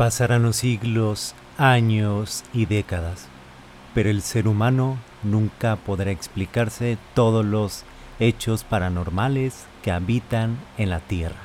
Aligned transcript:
Pasarán 0.00 0.44
los 0.44 0.56
siglos, 0.56 1.34
años 1.58 2.42
y 2.54 2.64
décadas, 2.64 3.28
pero 3.92 4.08
el 4.08 4.22
ser 4.22 4.48
humano 4.48 4.96
nunca 5.22 5.76
podrá 5.76 6.10
explicarse 6.10 6.96
todos 7.12 7.44
los 7.44 7.84
hechos 8.18 8.64
paranormales 8.64 9.66
que 9.82 9.90
habitan 9.90 10.56
en 10.78 10.88
la 10.88 11.00
Tierra. 11.00 11.42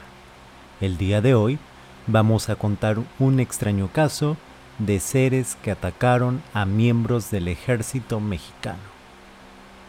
El 0.79 0.97
día 0.97 1.20
de 1.20 1.36
hoy 1.36 1.60
vamos 2.07 2.47
a 2.47 2.55
contar 2.55 2.97
un 3.20 3.41
extraño 3.41 3.89
caso 3.91 4.38
de 4.79 5.01
seres 5.01 5.58
que 5.62 5.72
atacaron 5.72 6.42
a 6.53 6.65
miembros 6.65 7.31
del 7.31 7.49
ejército 7.49 8.22
mexicano. 8.22 8.79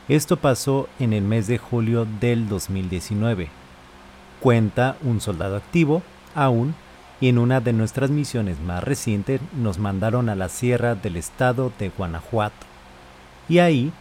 Esto 0.09 0.39
pasó 0.39 0.89
en 0.99 1.13
el 1.13 1.23
mes 1.23 1.47
de 1.47 1.59
julio 1.59 2.05
del 2.19 2.49
2019. 2.49 3.49
Cuenta 4.41 4.97
un 5.03 5.21
soldado 5.21 5.55
activo, 5.55 6.03
aún 6.35 6.75
y 7.21 7.29
en 7.29 7.39
una 7.39 7.61
de 7.61 7.73
nuestras 7.73 8.11
misiones 8.11 8.61
más 8.61 8.85
recientes 8.85 9.41
nos 9.55 9.79
mandaron 9.79 10.29
a 10.29 10.35
la 10.35 10.49
sierra 10.49 10.95
del 10.95 11.17
estado 11.17 11.73
de 11.79 11.89
Guanajuato. 11.89 12.67
Y 13.49 13.59
ahí 13.59 13.93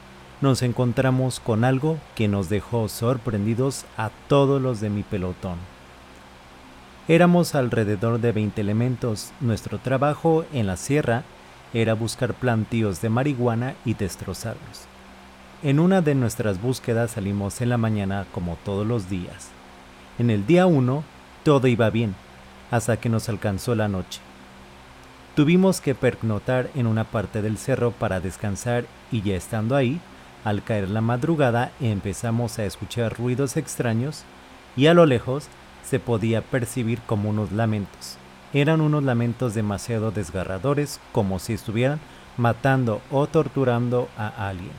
nos 0.41 0.61
encontramos 0.61 1.39
con 1.39 1.63
algo 1.63 1.97
que 2.15 2.27
nos 2.27 2.49
dejó 2.49 2.89
sorprendidos 2.89 3.85
a 3.97 4.09
todos 4.27 4.61
los 4.61 4.81
de 4.81 4.89
mi 4.89 5.03
pelotón. 5.03 5.57
Éramos 7.07 7.55
alrededor 7.55 8.19
de 8.19 8.31
20 8.31 8.59
elementos. 8.59 9.31
Nuestro 9.39 9.77
trabajo 9.77 10.43
en 10.51 10.67
la 10.67 10.75
sierra 10.75 11.23
era 11.73 11.93
buscar 11.93 12.33
plantíos 12.33 13.01
de 13.01 13.09
marihuana 13.09 13.75
y 13.85 13.93
destrozarlos. 13.93 14.85
En 15.63 15.79
una 15.79 16.01
de 16.01 16.15
nuestras 16.15 16.61
búsquedas 16.61 17.11
salimos 17.11 17.61
en 17.61 17.69
la 17.69 17.77
mañana 17.77 18.25
como 18.31 18.57
todos 18.65 18.85
los 18.85 19.09
días. 19.09 19.49
En 20.19 20.29
el 20.29 20.45
día 20.45 20.65
1 20.65 21.03
todo 21.43 21.67
iba 21.67 21.89
bien, 21.91 22.15
hasta 22.71 22.97
que 22.97 23.09
nos 23.09 23.29
alcanzó 23.29 23.75
la 23.75 23.87
noche. 23.87 24.21
Tuvimos 25.35 25.81
que 25.81 25.95
pernotar 25.95 26.69
en 26.75 26.87
una 26.87 27.03
parte 27.03 27.41
del 27.41 27.57
cerro 27.57 27.91
para 27.91 28.21
descansar 28.21 28.85
y 29.11 29.21
ya 29.21 29.35
estando 29.35 29.75
ahí, 29.75 29.99
al 30.45 30.63
caer 30.63 30.89
la 30.89 31.01
madrugada 31.01 31.71
empezamos 31.81 32.59
a 32.59 32.65
escuchar 32.65 33.17
ruidos 33.17 33.57
extraños 33.57 34.23
y 34.77 34.87
a 34.87 34.93
lo 34.93 35.05
lejos 35.05 35.47
se 35.83 35.99
podía 35.99 36.41
percibir 36.41 36.99
como 37.01 37.29
unos 37.29 37.51
lamentos. 37.51 38.17
Eran 38.53 38.79
unos 38.79 39.03
lamentos 39.03 39.53
demasiado 39.53 40.11
desgarradores 40.11 40.99
como 41.11 41.39
si 41.39 41.53
estuvieran 41.53 41.99
matando 42.37 43.01
o 43.11 43.27
torturando 43.27 44.07
a 44.17 44.47
alguien. 44.47 44.71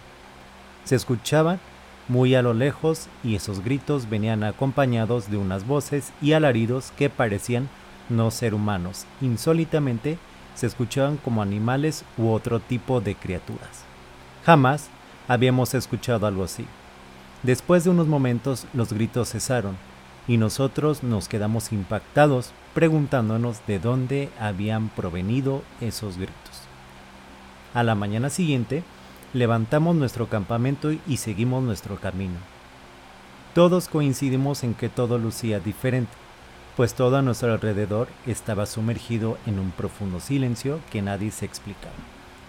Se 0.85 0.95
escuchaban 0.95 1.61
muy 2.09 2.35
a 2.35 2.43
lo 2.43 2.55
lejos 2.55 3.09
y 3.25 3.35
esos 3.35 3.65
gritos 3.65 4.09
venían 4.09 4.45
acompañados 4.45 5.31
de 5.31 5.37
unas 5.37 5.67
voces 5.67 6.13
y 6.23 6.33
alaridos 6.33 6.93
que 6.97 7.11
parecían 7.11 7.69
no 8.09 8.31
ser 8.31 8.55
humanos. 8.55 9.07
Insólitamente 9.21 10.19
se 10.55 10.67
escuchaban 10.67 11.17
como 11.17 11.43
animales 11.43 12.05
u 12.17 12.29
otro 12.29 12.61
tipo 12.61 13.01
de 13.01 13.15
criaturas. 13.15 13.85
Jamás 14.45 14.89
habíamos 15.29 15.75
escuchado 15.75 16.27
algo 16.27 16.45
así. 16.45 16.67
Después 17.43 17.85
de 17.85 17.91
unos 17.91 18.07
momentos 18.07 18.67
los 18.73 18.93
gritos 18.93 19.31
cesaron 19.31 19.77
y 20.29 20.37
nosotros 20.39 21.03
nos 21.03 21.29
quedamos 21.29 21.73
impactados 21.73 22.53
preguntándonos 22.75 23.65
de 23.67 23.79
dónde 23.79 24.31
habían 24.41 24.89
provenido 24.89 25.63
esos 25.81 26.17
gritos. 26.17 26.35
A 27.75 27.83
la 27.83 27.95
mañana 27.95 28.31
siguiente, 28.31 28.83
levantamos 29.37 29.95
nuestro 29.95 30.31
campamento 30.31 30.93
y 31.07 31.19
seguimos 31.19 31.63
nuestro 31.63 31.97
camino. 31.97 32.39
Todos 33.55 33.87
coincidimos 33.87 34.65
en 34.65 34.73
que 34.73 34.89
todo 34.89 35.19
lucía 35.19 35.61
diferente, 35.61 36.13
pues 36.75 36.95
todo 36.95 37.19
a 37.19 37.23
nuestro 37.23 37.53
alrededor 37.53 38.09
estaba 38.27 38.65
sumergido 38.65 39.37
en 39.45 39.59
un 39.59 39.73
profundo 39.73 40.21
silencio 40.21 40.81
que 40.91 41.03
nadie 41.03 41.31
se 41.33 41.45
explicaba. 41.45 41.93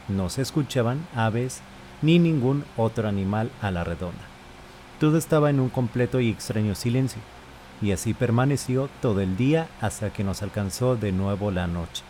No 0.07 0.29
se 0.29 0.41
escuchaban 0.41 1.05
aves 1.13 1.59
ni 2.01 2.19
ningún 2.19 2.63
otro 2.77 3.09
animal 3.09 3.51
a 3.61 3.69
la 3.69 3.83
redonda. 3.83 4.23
Todo 4.97 5.17
estaba 5.17 5.49
en 5.49 5.59
un 5.59 5.67
completo 5.67 6.21
y 6.21 6.29
extraño 6.29 6.73
silencio, 6.73 7.21
y 7.81 7.91
así 7.91 8.13
permaneció 8.13 8.89
todo 9.01 9.19
el 9.19 9.35
día 9.35 9.67
hasta 9.81 10.13
que 10.13 10.23
nos 10.23 10.41
alcanzó 10.41 10.95
de 10.95 11.11
nuevo 11.11 11.51
la 11.51 11.67
noche. 11.67 12.03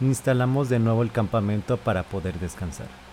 Instalamos 0.00 0.68
de 0.68 0.78
nuevo 0.78 1.02
el 1.02 1.10
campamento 1.10 1.76
para 1.76 2.04
poder 2.04 2.38
descansar. 2.38 3.07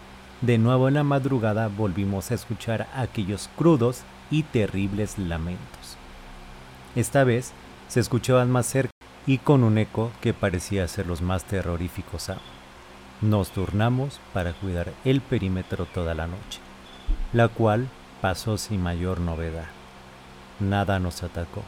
De 0.45 0.59
nuevo 0.59 0.87
en 0.87 0.93
la 0.93 1.03
madrugada 1.03 1.69
volvimos 1.69 2.29
a 2.29 2.35
escuchar 2.35 2.87
aquellos 2.93 3.49
crudos 3.57 4.03
y 4.29 4.43
terribles 4.43 5.17
lamentos. 5.17 5.97
Esta 6.95 7.23
vez 7.23 7.51
se 7.87 7.99
escuchaban 7.99 8.51
más 8.51 8.67
cerca 8.67 8.91
y 9.25 9.39
con 9.39 9.63
un 9.63 9.79
eco 9.79 10.11
que 10.21 10.35
parecía 10.35 10.87
ser 10.87 11.07
los 11.07 11.23
más 11.23 11.45
terroríficos 11.45 12.29
aún. 12.29 12.41
Nos 13.21 13.49
turnamos 13.49 14.19
para 14.35 14.53
cuidar 14.53 14.93
el 15.03 15.21
perímetro 15.21 15.87
toda 15.87 16.13
la 16.13 16.27
noche, 16.27 16.59
la 17.33 17.47
cual 17.47 17.87
pasó 18.21 18.59
sin 18.59 18.83
mayor 18.83 19.21
novedad. 19.21 19.69
Nada 20.59 20.99
nos 20.99 21.23
atacó 21.23 21.63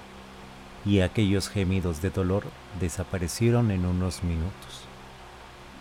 y 0.86 1.00
aquellos 1.00 1.50
gemidos 1.50 2.04
de 2.04 2.12
dolor 2.12 2.44
desaparecieron 2.80 3.72
en 3.72 3.88
unos 3.88 4.24
minutos. 4.24 4.84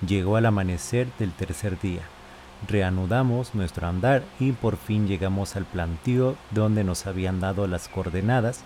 Llegó 0.08 0.36
al 0.36 0.46
amanecer 0.46 1.08
del 1.18 1.32
tercer 1.32 1.78
día 1.78 2.00
Reanudamos 2.68 3.54
nuestro 3.54 3.86
andar 3.86 4.24
y 4.40 4.52
por 4.52 4.76
fin 4.76 5.06
llegamos 5.06 5.56
al 5.56 5.66
plantío 5.66 6.36
donde 6.50 6.84
nos 6.84 7.06
habían 7.06 7.38
dado 7.38 7.66
las 7.66 7.88
coordenadas. 7.88 8.62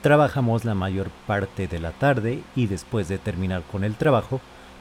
Trabajamos 0.00 0.64
la 0.64 0.74
mayor 0.74 1.10
parte 1.26 1.66
de 1.66 1.80
la 1.80 1.90
tarde 1.90 2.42
y 2.56 2.66
después 2.66 3.08
de 3.08 3.18
terminar 3.18 3.62
con 3.70 3.84
el 3.84 3.96
trabajo, 3.96 4.40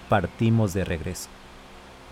partimos 0.09 0.73
de 0.73 0.85
regreso. 0.85 1.29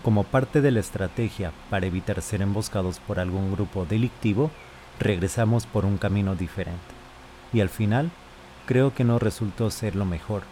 Como 0.02 0.24
parte 0.24 0.60
de 0.60 0.70
la 0.70 0.80
estrategia 0.80 1.52
para 1.70 1.86
evitar 1.86 2.20
ser 2.20 2.42
emboscados 2.42 2.98
por 3.00 3.20
algún 3.20 3.52
grupo 3.52 3.86
delictivo, 3.86 4.50
regresamos 4.98 5.66
por 5.66 5.84
un 5.84 5.98
camino 5.98 6.34
diferente. 6.34 6.80
Y 7.52 7.60
al 7.60 7.68
final, 7.68 8.10
creo 8.66 8.92
que 8.94 9.04
no 9.04 9.18
resultó 9.18 9.70
ser 9.70 9.96
lo 9.96 10.04
mejor. 10.04 10.42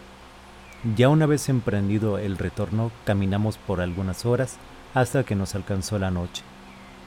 Ya 0.95 1.09
una 1.09 1.25
vez 1.25 1.49
emprendido 1.49 2.17
el 2.17 2.37
retorno, 2.37 2.91
caminamos 3.05 3.57
por 3.57 3.81
algunas 3.81 4.25
horas 4.25 4.57
hasta 4.93 5.23
que 5.23 5.35
nos 5.35 5.55
alcanzó 5.55 5.99
la 5.99 6.11
noche. 6.11 6.43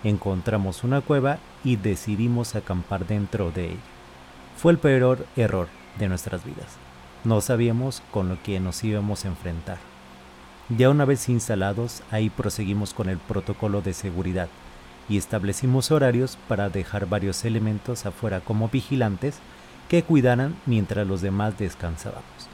Encontramos 0.05 0.85
una 0.85 1.01
cueva 1.01 1.39
y 1.65 1.77
decidimos 1.77 2.55
acampar 2.55 3.07
dentro 3.07 3.51
de 3.51 3.67
ella. 3.67 3.81
Fue 4.57 4.73
el 4.73 4.79
peor 4.79 5.27
error 5.37 5.69
de 5.99 6.09
nuestras 6.09 6.45
vidas. 6.45 6.77
No 7.25 7.41
sabíamos 7.41 8.03
con 8.11 8.29
lo 8.29 8.43
que 8.43 8.59
nos 8.61 8.83
íbamos 8.83 9.25
a 9.25 9.29
enfrentar. 9.29 9.79
Ya 10.69 10.91
una 10.91 11.05
vez 11.05 11.29
instalados, 11.29 12.03
ahí 12.11 12.31
proseguimos 12.31 12.95
con 12.95 13.09
el 13.09 13.19
protocolo 13.19 13.83
de 13.83 13.93
seguridad 13.93 14.49
y 15.09 15.19
establecimos 15.19 15.91
horarios 15.91 16.39
para 16.49 16.69
dejar 16.69 17.07
varios 17.07 17.45
elementos 17.45 18.07
afuera 18.07 18.41
como 18.41 18.69
vigilantes 18.69 19.39
que 19.89 20.03
cuidaran 20.03 20.57
mientras 20.67 21.07
los 21.07 21.21
demás 21.21 21.59
descansábamos. 21.59 22.49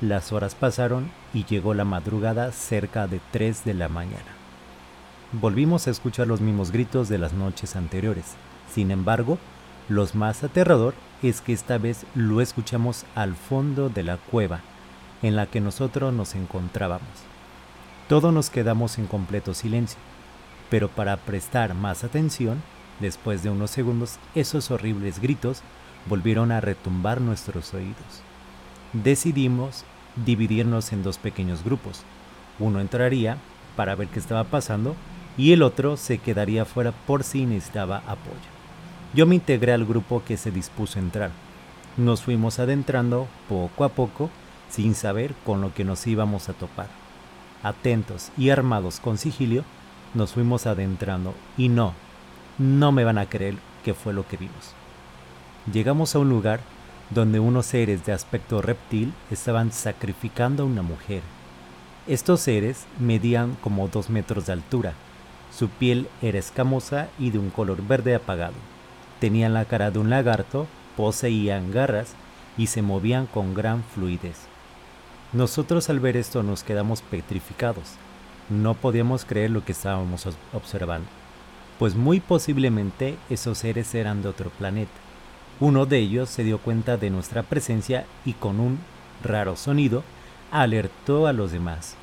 Las 0.00 0.32
horas 0.32 0.54
pasaron 0.54 1.10
y 1.34 1.44
llegó 1.44 1.74
la 1.74 1.84
madrugada 1.84 2.52
cerca 2.52 3.08
de 3.08 3.20
3 3.32 3.64
de 3.64 3.74
la 3.74 3.88
mañana. 3.88 4.37
Volvimos 5.32 5.86
a 5.86 5.90
escuchar 5.90 6.26
los 6.26 6.40
mismos 6.40 6.72
gritos 6.72 7.10
de 7.10 7.18
las 7.18 7.34
noches 7.34 7.76
anteriores. 7.76 8.36
Sin 8.72 8.90
embargo, 8.90 9.36
lo 9.90 10.06
más 10.14 10.42
aterrador 10.42 10.94
es 11.22 11.42
que 11.42 11.52
esta 11.52 11.76
vez 11.76 12.06
lo 12.14 12.40
escuchamos 12.40 13.04
al 13.14 13.34
fondo 13.34 13.90
de 13.90 14.04
la 14.04 14.16
cueva 14.16 14.60
en 15.20 15.36
la 15.36 15.44
que 15.44 15.60
nosotros 15.60 16.14
nos 16.14 16.34
encontrábamos. 16.34 17.10
Todos 18.08 18.32
nos 18.32 18.48
quedamos 18.48 18.96
en 18.96 19.06
completo 19.06 19.52
silencio, 19.52 19.98
pero 20.70 20.88
para 20.88 21.18
prestar 21.18 21.74
más 21.74 22.04
atención, 22.04 22.62
después 22.98 23.42
de 23.42 23.50
unos 23.50 23.70
segundos, 23.70 24.18
esos 24.34 24.70
horribles 24.70 25.20
gritos 25.20 25.60
volvieron 26.08 26.52
a 26.52 26.62
retumbar 26.62 27.20
nuestros 27.20 27.74
oídos. 27.74 28.22
Decidimos 28.94 29.84
dividirnos 30.24 30.90
en 30.94 31.02
dos 31.02 31.18
pequeños 31.18 31.64
grupos. 31.64 32.02
Uno 32.58 32.80
entraría 32.80 33.36
para 33.76 33.94
ver 33.94 34.08
qué 34.08 34.18
estaba 34.18 34.44
pasando 34.44 34.96
y 35.38 35.52
el 35.52 35.62
otro 35.62 35.96
se 35.96 36.18
quedaría 36.18 36.64
fuera 36.64 36.92
por 36.92 37.22
si 37.22 37.46
necesitaba 37.46 37.98
apoyo. 37.98 38.36
Yo 39.14 39.24
me 39.24 39.36
integré 39.36 39.72
al 39.72 39.86
grupo 39.86 40.22
que 40.26 40.36
se 40.36 40.50
dispuso 40.50 40.98
a 40.98 41.02
entrar. 41.02 41.30
Nos 41.96 42.22
fuimos 42.22 42.58
adentrando 42.58 43.28
poco 43.48 43.84
a 43.84 43.88
poco 43.88 44.30
sin 44.68 44.94
saber 44.94 45.34
con 45.46 45.60
lo 45.60 45.72
que 45.72 45.84
nos 45.84 46.06
íbamos 46.06 46.48
a 46.48 46.52
topar. 46.52 46.88
Atentos 47.62 48.30
y 48.36 48.50
armados 48.50 49.00
con 49.00 49.16
sigilio, 49.16 49.64
nos 50.12 50.32
fuimos 50.32 50.66
adentrando 50.66 51.34
y 51.56 51.68
no, 51.68 51.94
no 52.58 52.92
me 52.92 53.04
van 53.04 53.18
a 53.18 53.26
creer 53.26 53.54
que 53.84 53.94
fue 53.94 54.12
lo 54.12 54.26
que 54.26 54.36
vimos. 54.36 54.74
Llegamos 55.72 56.14
a 56.14 56.18
un 56.18 56.28
lugar 56.28 56.60
donde 57.10 57.40
unos 57.40 57.66
seres 57.66 58.04
de 58.04 58.12
aspecto 58.12 58.60
reptil 58.60 59.12
estaban 59.30 59.72
sacrificando 59.72 60.64
a 60.64 60.66
una 60.66 60.82
mujer. 60.82 61.22
Estos 62.06 62.40
seres 62.40 62.86
medían 62.98 63.56
como 63.62 63.88
dos 63.88 64.10
metros 64.10 64.46
de 64.46 64.52
altura 64.52 64.94
su 65.56 65.68
piel 65.68 66.08
era 66.22 66.38
escamosa 66.38 67.08
y 67.18 67.30
de 67.30 67.38
un 67.38 67.50
color 67.50 67.82
verde 67.86 68.14
apagado. 68.14 68.54
Tenían 69.20 69.54
la 69.54 69.64
cara 69.64 69.90
de 69.90 69.98
un 69.98 70.10
lagarto, 70.10 70.66
poseían 70.96 71.70
garras 71.72 72.14
y 72.56 72.68
se 72.68 72.82
movían 72.82 73.26
con 73.26 73.54
gran 73.54 73.82
fluidez. 73.82 74.36
Nosotros 75.32 75.90
al 75.90 76.00
ver 76.00 76.16
esto 76.16 76.42
nos 76.42 76.62
quedamos 76.62 77.02
petrificados. 77.02 77.94
No 78.48 78.74
podíamos 78.74 79.24
creer 79.24 79.50
lo 79.50 79.64
que 79.64 79.72
estábamos 79.72 80.26
observando, 80.54 81.08
pues 81.78 81.94
muy 81.94 82.20
posiblemente 82.20 83.16
esos 83.28 83.58
seres 83.58 83.94
eran 83.94 84.22
de 84.22 84.28
otro 84.28 84.50
planeta. 84.50 84.90
Uno 85.60 85.86
de 85.86 85.98
ellos 85.98 86.30
se 86.30 86.44
dio 86.44 86.58
cuenta 86.58 86.96
de 86.96 87.10
nuestra 87.10 87.42
presencia 87.42 88.06
y 88.24 88.32
con 88.32 88.58
un 88.58 88.78
raro 89.22 89.56
sonido 89.56 90.02
alertó 90.50 91.26
a 91.26 91.32
los 91.32 91.52
demás. 91.52 91.96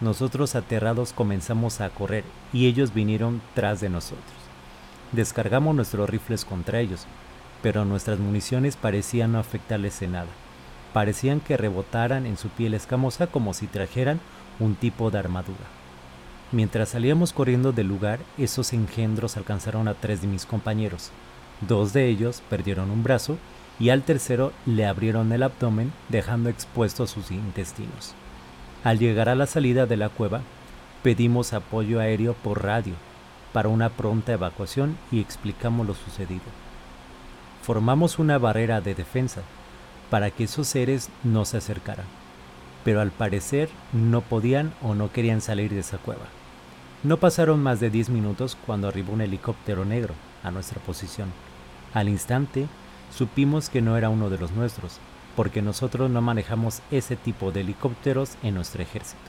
Nosotros 0.00 0.54
aterrados 0.54 1.12
comenzamos 1.12 1.80
a 1.80 1.90
correr 1.90 2.24
y 2.52 2.66
ellos 2.66 2.94
vinieron 2.94 3.42
tras 3.54 3.80
de 3.80 3.88
nosotros. 3.88 4.24
Descargamos 5.12 5.74
nuestros 5.74 6.08
rifles 6.08 6.44
contra 6.44 6.80
ellos, 6.80 7.06
pero 7.62 7.84
nuestras 7.84 8.18
municiones 8.18 8.76
parecían 8.76 9.32
no 9.32 9.38
afectarles 9.38 10.00
en 10.02 10.12
nada 10.12 10.28
parecían 10.92 11.40
que 11.40 11.56
rebotaran 11.56 12.26
en 12.26 12.36
su 12.36 12.48
piel 12.48 12.74
escamosa 12.74 13.26
como 13.26 13.54
si 13.54 13.66
trajeran 13.66 14.20
un 14.58 14.74
tipo 14.74 15.10
de 15.10 15.18
armadura. 15.18 15.58
Mientras 16.52 16.90
salíamos 16.90 17.32
corriendo 17.32 17.72
del 17.72 17.86
lugar, 17.86 18.18
esos 18.36 18.72
engendros 18.72 19.36
alcanzaron 19.36 19.86
a 19.86 19.94
tres 19.94 20.20
de 20.20 20.26
mis 20.26 20.46
compañeros. 20.46 21.12
Dos 21.60 21.92
de 21.92 22.08
ellos 22.08 22.42
perdieron 22.50 22.90
un 22.90 23.04
brazo 23.04 23.38
y 23.78 23.90
al 23.90 24.02
tercero 24.02 24.52
le 24.66 24.84
abrieron 24.84 25.32
el 25.32 25.42
abdomen 25.42 25.92
dejando 26.08 26.50
expuestos 26.50 27.10
sus 27.10 27.30
intestinos. 27.30 28.14
Al 28.82 28.98
llegar 28.98 29.28
a 29.28 29.34
la 29.34 29.46
salida 29.46 29.84
de 29.84 29.98
la 29.98 30.08
cueva, 30.08 30.40
pedimos 31.02 31.52
apoyo 31.52 32.00
aéreo 32.00 32.32
por 32.32 32.64
radio 32.64 32.94
para 33.52 33.68
una 33.68 33.90
pronta 33.90 34.32
evacuación 34.32 34.96
y 35.12 35.20
explicamos 35.20 35.86
lo 35.86 35.94
sucedido. 35.94 36.44
Formamos 37.62 38.18
una 38.18 38.38
barrera 38.38 38.80
de 38.80 38.94
defensa 38.94 39.42
para 40.08 40.30
que 40.30 40.44
esos 40.44 40.66
seres 40.66 41.10
no 41.24 41.44
se 41.44 41.58
acercaran, 41.58 42.06
pero 42.82 43.02
al 43.02 43.10
parecer 43.10 43.68
no 43.92 44.22
podían 44.22 44.72
o 44.82 44.94
no 44.94 45.12
querían 45.12 45.42
salir 45.42 45.70
de 45.70 45.80
esa 45.80 45.98
cueva. 45.98 46.26
No 47.02 47.18
pasaron 47.18 47.62
más 47.62 47.80
de 47.80 47.90
10 47.90 48.08
minutos 48.08 48.56
cuando 48.66 48.88
arribó 48.88 49.12
un 49.12 49.20
helicóptero 49.20 49.84
negro 49.84 50.14
a 50.42 50.50
nuestra 50.50 50.80
posición. 50.80 51.28
Al 51.92 52.08
instante, 52.08 52.66
supimos 53.14 53.68
que 53.68 53.82
no 53.82 53.96
era 53.98 54.08
uno 54.08 54.30
de 54.30 54.38
los 54.38 54.52
nuestros, 54.52 54.98
porque 55.40 55.62
nosotros 55.62 56.10
no 56.10 56.20
manejamos 56.20 56.82
ese 56.90 57.16
tipo 57.16 57.50
de 57.50 57.62
helicópteros 57.62 58.32
en 58.42 58.56
nuestro 58.56 58.82
ejército. 58.82 59.22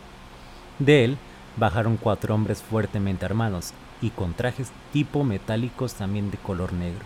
De 0.78 1.06
él 1.06 1.18
bajaron 1.56 1.96
cuatro 1.96 2.36
hombres 2.36 2.62
fuertemente 2.62 3.24
armados 3.24 3.72
y 4.02 4.10
con 4.10 4.34
trajes 4.34 4.74
tipo 4.92 5.24
metálicos 5.24 5.94
también 5.94 6.30
de 6.30 6.38
color 6.38 6.74
negro 6.74 7.06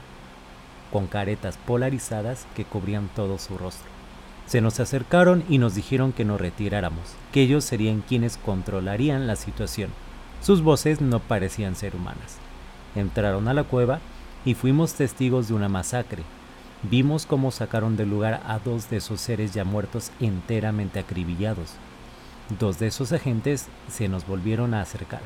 con 0.92 1.06
caretas 1.06 1.60
polarizadas 1.68 2.48
que 2.56 2.66
cubrían 2.66 3.07
todo 3.16 3.38
su 3.38 3.60
rostro. 3.60 3.88
Se 4.48 4.60
nos 4.60 4.80
acercaron 4.80 5.44
y 5.50 5.60
nos 5.60 5.75
dijeron 5.75 6.12
que 6.12 6.25
nos 6.25 6.42
retiráramos, 6.42 7.13
que 7.31 7.44
ellos 7.44 7.63
serían 7.63 8.02
quienes 8.02 8.38
controlarían 8.38 9.28
la 9.28 9.36
situación. 9.36 9.92
Sus 10.42 10.63
voces 10.63 11.00
no 11.00 11.19
parecían 11.19 11.75
ser 11.75 11.96
humanas. 11.96 12.38
Entraron 12.96 13.48
a 13.48 13.54
la 13.54 13.66
cueva 13.66 14.00
y 14.46 14.56
fuimos 14.56 14.96
testigos 14.96 15.48
de 15.48 15.54
una 15.54 15.69
masacre. 15.69 16.24
Vimos 16.89 17.25
cómo 17.25 17.51
sacaron 17.51 17.97
del 17.97 18.09
lugar 18.09 18.41
a 18.45 18.59
dos 18.59 18.89
de 18.89 18.97
esos 18.97 19.19
seres 19.19 19.53
ya 19.53 19.63
muertos 19.63 20.11
enteramente 20.19 20.99
acribillados. 20.99 21.73
Dos 22.59 22.77
de 22.77 22.87
esos 22.87 23.11
agentes 23.11 23.67
se 23.89 24.07
nos 24.07 24.27
volvieron 24.27 24.73
a 24.73 24.81
acercar 24.81 25.21